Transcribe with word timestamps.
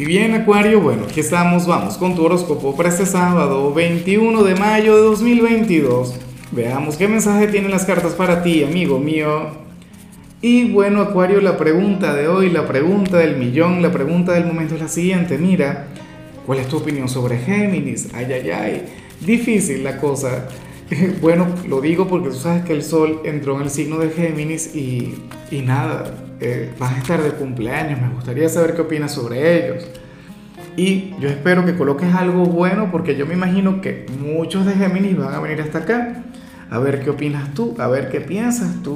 Y 0.00 0.06
bien, 0.06 0.32
Acuario, 0.32 0.80
bueno, 0.80 1.04
aquí 1.04 1.20
estamos, 1.20 1.66
vamos 1.66 1.98
con 1.98 2.14
tu 2.14 2.24
horóscopo 2.24 2.74
para 2.74 2.88
este 2.88 3.04
sábado 3.04 3.74
21 3.74 4.42
de 4.44 4.54
mayo 4.54 4.96
de 4.96 5.02
2022. 5.02 6.14
Veamos 6.52 6.96
qué 6.96 7.06
mensaje 7.06 7.48
tienen 7.48 7.70
las 7.70 7.84
cartas 7.84 8.14
para 8.14 8.42
ti, 8.42 8.64
amigo 8.64 8.98
mío. 8.98 9.48
Y 10.40 10.70
bueno, 10.70 11.02
Acuario, 11.02 11.42
la 11.42 11.58
pregunta 11.58 12.14
de 12.14 12.28
hoy, 12.28 12.48
la 12.48 12.66
pregunta 12.66 13.18
del 13.18 13.36
millón, 13.36 13.82
la 13.82 13.92
pregunta 13.92 14.32
del 14.32 14.46
momento 14.46 14.74
es 14.74 14.80
la 14.80 14.88
siguiente. 14.88 15.36
Mira, 15.36 15.88
¿cuál 16.46 16.60
es 16.60 16.68
tu 16.68 16.78
opinión 16.78 17.06
sobre 17.06 17.36
Géminis? 17.36 18.08
Ay, 18.14 18.32
ay, 18.32 18.50
ay. 18.52 18.82
Difícil 19.20 19.84
la 19.84 19.98
cosa. 19.98 20.48
Bueno, 21.20 21.46
lo 21.68 21.82
digo 21.82 22.08
porque 22.08 22.30
tú 22.30 22.36
sabes 22.36 22.64
que 22.64 22.72
el 22.72 22.82
Sol 22.82 23.20
entró 23.24 23.56
en 23.56 23.64
el 23.64 23.70
signo 23.70 23.98
de 23.98 24.08
Géminis 24.08 24.74
y, 24.74 25.14
y 25.50 25.60
nada, 25.60 26.29
eh, 26.40 26.72
van 26.78 26.94
a 26.94 26.98
estar 26.98 27.22
de 27.22 27.30
cumpleaños, 27.30 28.00
me 28.00 28.08
gustaría 28.08 28.48
saber 28.48 28.74
qué 28.74 28.82
opinas 28.82 29.12
sobre 29.12 29.64
ellos. 29.64 29.86
Y 30.76 31.14
yo 31.20 31.28
espero 31.28 31.64
que 31.66 31.76
coloques 31.76 32.14
algo 32.14 32.44
bueno 32.44 32.90
porque 32.90 33.16
yo 33.16 33.26
me 33.26 33.34
imagino 33.34 33.80
que 33.80 34.06
muchos 34.20 34.64
de 34.66 34.74
Géminis 34.74 35.16
van 35.16 35.34
a 35.34 35.40
venir 35.40 35.60
hasta 35.60 35.78
acá 35.78 36.24
a 36.70 36.78
ver 36.78 37.02
qué 37.02 37.10
opinas 37.10 37.52
tú, 37.54 37.74
a 37.78 37.88
ver 37.88 38.08
qué 38.08 38.20
piensas 38.20 38.82
tú. 38.82 38.94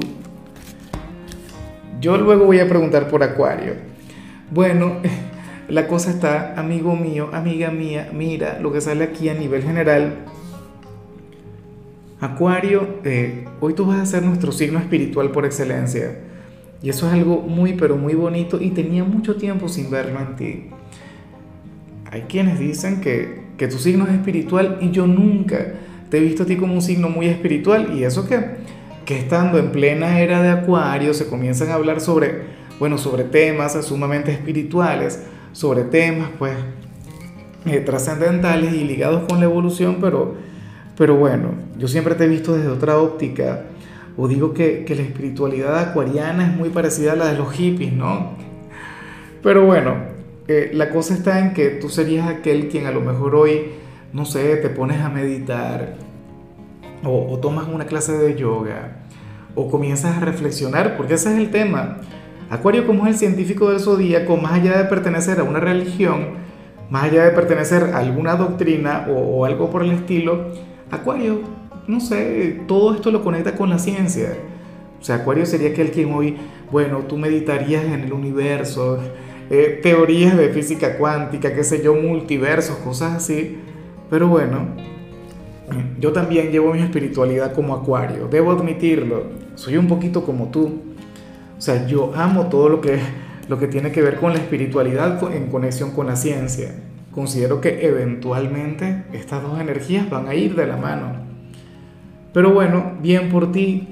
Yo 1.99 2.17
luego 2.17 2.45
voy 2.45 2.59
a 2.59 2.69
preguntar 2.69 3.09
por 3.09 3.21
Acuario. 3.23 3.73
Bueno, 4.49 4.97
la 5.67 5.87
cosa 5.87 6.11
está, 6.11 6.53
amigo 6.57 6.95
mío, 6.95 7.29
amiga 7.33 7.69
mía, 7.71 8.09
mira 8.13 8.59
lo 8.59 8.71
que 8.71 8.81
sale 8.81 9.03
aquí 9.03 9.29
a 9.29 9.33
nivel 9.33 9.63
general 9.63 10.25
Acuario, 12.21 12.99
eh, 13.03 13.45
hoy 13.59 13.73
tú 13.73 13.85
vas 13.85 13.99
a 13.99 14.05
ser 14.05 14.23
nuestro 14.23 14.51
signo 14.51 14.79
espiritual 14.79 15.31
por 15.31 15.45
excelencia. 15.45 16.17
Y 16.85 16.89
eso 16.89 17.07
es 17.07 17.13
algo 17.13 17.41
muy, 17.41 17.73
pero 17.73 17.97
muy 17.97 18.13
bonito 18.13 18.61
y 18.61 18.69
tenía 18.69 19.03
mucho 19.03 19.37
tiempo 19.37 19.67
sin 19.67 19.89
verlo 19.89 20.19
en 20.19 20.35
ti. 20.35 20.65
Hay 22.11 22.21
quienes 22.29 22.59
dicen 22.59 23.01
que, 23.01 23.41
que 23.57 23.67
tu 23.67 23.79
signo 23.79 24.05
es 24.05 24.11
espiritual 24.11 24.77
y 24.81 24.91
yo 24.91 25.07
nunca 25.07 25.73
te 26.11 26.19
he 26.19 26.19
visto 26.19 26.43
a 26.43 26.45
ti 26.45 26.57
como 26.57 26.75
un 26.75 26.83
signo 26.83 27.09
muy 27.09 27.25
espiritual. 27.25 27.97
Y 27.97 28.03
eso 28.03 28.27
que, 28.27 28.39
que 29.03 29.17
estando 29.17 29.57
en 29.57 29.71
plena 29.71 30.19
era 30.19 30.43
de 30.43 30.49
Acuario 30.49 31.15
se 31.15 31.25
comienzan 31.25 31.71
a 31.71 31.73
hablar 31.73 32.01
sobre, 32.01 32.43
bueno, 32.77 32.99
sobre 32.99 33.23
temas 33.23 33.83
sumamente 33.83 34.31
espirituales, 34.31 35.23
sobre 35.53 35.85
temas 35.85 36.29
pues 36.37 36.53
eh, 37.65 37.79
trascendentales 37.79 38.75
y 38.75 38.83
ligados 38.83 39.23
con 39.27 39.39
la 39.39 39.45
evolución, 39.45 39.97
pero 39.99 40.35
pero 40.97 41.15
bueno, 41.15 41.49
yo 41.77 41.87
siempre 41.87 42.15
te 42.15 42.23
he 42.23 42.27
visto 42.27 42.55
desde 42.55 42.69
otra 42.69 42.97
óptica, 42.97 43.65
o 44.17 44.27
digo 44.27 44.53
que, 44.53 44.85
la 44.87 45.01
espiritualidad 45.01 45.77
acuariana 45.79 46.47
es 46.47 46.55
muy 46.55 46.69
parecida 46.69 47.13
a 47.13 47.15
la 47.15 47.27
de 47.27 47.37
los 47.37 47.51
hippies, 47.53 47.93
¿no? 47.93 48.33
Pero 49.43 49.65
bueno, 49.65 49.95
eh, 50.47 50.71
la 50.73 50.89
cosa 50.89 51.13
está 51.13 51.39
en 51.39 51.53
que 51.53 51.69
tú 51.69 51.89
serías 51.89 52.27
aquel 52.27 52.69
quien 52.69 52.85
a 52.85 52.91
lo 52.91 53.01
mejor 53.01 53.35
hoy, 53.35 53.71
no 54.13 54.25
sé, 54.25 54.55
te 54.57 54.69
pones 54.69 55.01
a 55.01 55.09
meditar, 55.09 55.95
o, 57.03 57.33
o 57.33 57.39
tomas 57.39 57.67
una 57.67 57.85
clase 57.85 58.13
de 58.13 58.35
yoga, 58.35 59.03
o 59.53 59.69
comienzas 59.69 60.17
a 60.17 60.19
reflexionar, 60.21 60.97
porque 60.97 61.15
ese 61.15 61.33
es 61.33 61.37
el 61.37 61.51
tema. 61.51 61.97
Acuario 62.49 62.85
como 62.85 63.05
es 63.05 63.13
el 63.13 63.19
científico 63.19 63.69
del 63.69 63.79
zodíaco, 63.79 64.37
más 64.37 64.53
allá 64.53 64.77
de 64.77 64.85
pertenecer 64.85 65.39
a 65.39 65.43
una 65.43 65.59
religión, 65.59 66.45
más 66.89 67.05
allá 67.05 67.25
de 67.25 67.31
pertenecer 67.31 67.91
a 67.93 67.97
alguna 67.97 68.35
doctrina 68.35 69.07
o, 69.09 69.13
o 69.13 69.45
algo 69.45 69.69
por 69.69 69.83
el 69.83 69.91
estilo, 69.91 70.51
Acuario, 70.91 71.41
no 71.87 71.99
sé, 71.99 72.61
todo 72.67 72.95
esto 72.95 73.11
lo 73.11 73.23
conecta 73.23 73.55
con 73.55 73.69
la 73.69 73.79
ciencia. 73.79 74.37
O 74.99 75.03
sea, 75.03 75.17
Acuario 75.17 75.45
sería 75.45 75.69
aquel 75.69 75.91
quien 75.91 76.13
hoy, 76.13 76.37
bueno, 76.71 76.99
tú 77.07 77.17
meditarías 77.17 77.85
en 77.85 78.01
el 78.01 78.13
universo, 78.13 78.99
eh, 79.49 79.79
teorías 79.81 80.35
de 80.35 80.49
física 80.49 80.97
cuántica, 80.97 81.53
qué 81.53 81.63
sé 81.63 81.83
yo, 81.83 81.95
multiversos, 81.95 82.77
cosas 82.77 83.13
así. 83.13 83.57
Pero 84.09 84.27
bueno, 84.27 84.67
yo 85.99 86.11
también 86.11 86.51
llevo 86.51 86.73
mi 86.73 86.81
espiritualidad 86.81 87.53
como 87.53 87.75
Acuario, 87.75 88.27
debo 88.27 88.51
admitirlo, 88.51 89.23
soy 89.55 89.77
un 89.77 89.87
poquito 89.87 90.23
como 90.23 90.49
tú. 90.49 90.81
O 91.57 91.61
sea, 91.61 91.87
yo 91.87 92.11
amo 92.15 92.47
todo 92.47 92.69
lo 92.69 92.81
que, 92.81 92.99
lo 93.47 93.59
que 93.59 93.67
tiene 93.67 93.91
que 93.91 94.01
ver 94.01 94.17
con 94.17 94.33
la 94.33 94.39
espiritualidad 94.39 95.21
en 95.33 95.47
conexión 95.47 95.91
con 95.91 96.07
la 96.07 96.15
ciencia 96.15 96.75
considero 97.15 97.61
que 97.61 97.87
eventualmente 97.87 99.05
estas 99.13 99.41
dos 99.41 99.59
energías 99.59 100.09
van 100.09 100.27
a 100.27 100.35
ir 100.35 100.53
de 100.53 100.67
la 100.67 100.75
mano. 100.75 101.13
Pero 102.35 102.51
bueno, 102.51 102.91
bien 103.01 103.29
por 103.29 103.53
ti. 103.53 103.87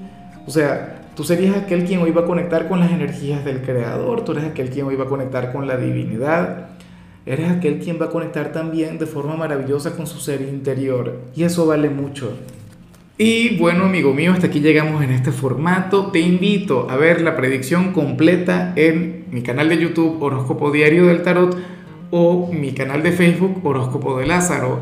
O 0.45 0.51
sea, 0.51 1.03
tú 1.15 1.23
serías 1.23 1.55
aquel 1.55 1.85
quien 1.85 2.01
hoy 2.01 2.11
va 2.11 2.23
a 2.23 2.25
conectar 2.25 2.67
con 2.67 2.81
las 2.81 2.91
energías 2.91 3.45
del 3.45 3.61
Creador, 3.61 4.25
tú 4.25 4.33
eres 4.33 4.43
aquel 4.43 4.69
quien 4.69 4.85
hoy 4.85 4.97
va 4.97 5.05
a 5.05 5.07
conectar 5.07 5.53
con 5.53 5.65
la 5.65 5.77
divinidad, 5.77 6.71
eres 7.25 7.49
aquel 7.49 7.79
quien 7.79 8.01
va 8.01 8.07
a 8.07 8.09
conectar 8.09 8.51
también 8.51 8.99
de 8.99 9.05
forma 9.05 9.37
maravillosa 9.37 9.95
con 9.95 10.07
su 10.07 10.19
ser 10.19 10.41
interior. 10.41 11.21
Y 11.33 11.43
eso 11.43 11.65
vale 11.65 11.89
mucho. 11.89 12.33
Y 13.17 13.55
bueno, 13.59 13.85
amigo 13.85 14.13
mío, 14.13 14.33
hasta 14.33 14.47
aquí 14.47 14.59
llegamos 14.59 15.01
en 15.01 15.11
este 15.11 15.31
formato. 15.31 16.07
Te 16.07 16.19
invito 16.19 16.89
a 16.89 16.97
ver 16.97 17.21
la 17.21 17.37
predicción 17.37 17.93
completa 17.93 18.73
en 18.75 19.23
mi 19.31 19.41
canal 19.41 19.69
de 19.69 19.77
YouTube 19.77 20.21
Horóscopo 20.21 20.69
Diario 20.69 21.05
del 21.05 21.21
Tarot 21.21 21.57
o 22.11 22.51
mi 22.51 22.73
canal 22.73 23.03
de 23.03 23.13
Facebook 23.13 23.65
Horóscopo 23.65 24.19
de 24.19 24.25
Lázaro. 24.25 24.81